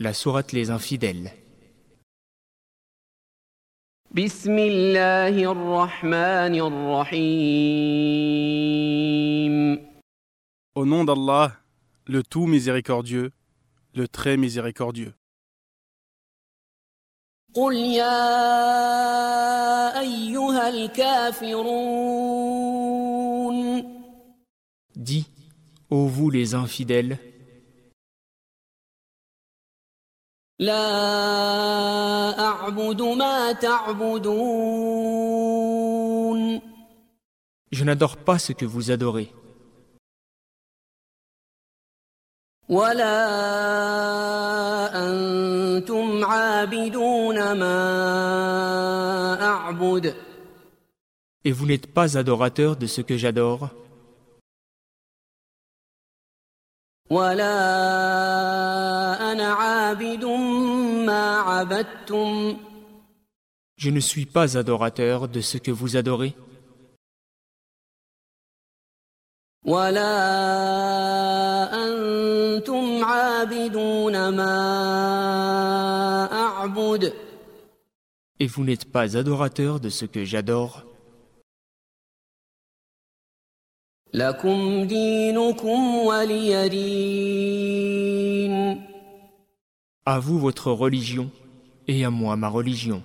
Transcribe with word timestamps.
La 0.00 0.12
sourate 0.12 0.50
Les 0.50 0.70
Infidèles. 0.70 1.30
Au 10.74 10.84
nom 10.84 11.04
d'Allah, 11.04 11.52
le 12.06 12.22
tout 12.24 12.46
miséricordieux, 12.46 13.30
le 13.94 14.08
très 14.08 14.36
miséricordieux. 14.36 15.14
Dis, 24.96 25.26
ô 25.88 26.06
vous 26.08 26.30
les 26.30 26.54
infidèles, 26.56 27.20
لا 30.59 30.85
أعبد 32.39 33.01
ما 33.01 33.51
تعبدون 33.51 35.29
je 37.71 37.83
n'adore 37.83 38.17
pas 38.17 38.39
ce 38.39 38.51
que 38.51 38.65
vous 38.65 38.91
adorez, 38.91 39.29
ولا 42.69 43.19
أنتم 44.95 46.25
عابدون 46.25 47.51
ما 47.51 47.77
أعبد 49.41 50.15
et 51.45 51.51
vous 51.51 51.65
n'êtes 51.65 51.87
pas 51.93 52.17
adorateurs 52.17 52.75
de 52.75 52.87
ce 52.87 53.01
que 53.01 53.17
j'adore, 53.17 53.69
ولا 57.09 57.59
أنا 59.31 59.53
عابد 59.53 60.25
ما 60.25 60.29
عبدتم 60.29 60.42
je 63.77 63.89
ne 63.89 63.99
suis 63.99 64.25
pas 64.25 64.57
adorateur 64.57 65.27
de 65.27 65.41
ce 65.41 65.57
que 65.57 65.71
vous 65.71 65.95
adorez, 65.95 66.33
ولا 69.65 70.15
أنتم 71.85 73.03
عابدون 73.03 74.29
ما 74.29 74.55
أعبد 76.31 77.13
et 78.41 78.47
vous 78.47 78.63
n'êtes 78.63 78.85
pas 78.85 79.17
adorateurs 79.17 79.79
de 79.81 79.89
ce 79.89 80.05
que 80.05 80.23
j'adore, 80.23 80.83
لكم 84.13 84.83
دينكم 84.87 85.95
ولي 85.95 86.69
دين 86.69 88.49
à 90.06 90.18
vous 90.18 90.38
votre 90.38 90.70
religion 90.70 91.30
et 91.88 92.04
à 92.04 92.10
moi 92.10 92.36
ma 92.36 92.48
religion. 92.48 93.02